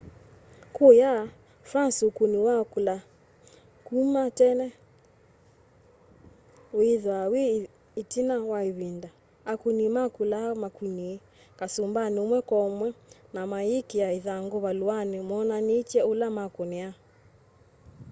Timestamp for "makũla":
9.97-10.39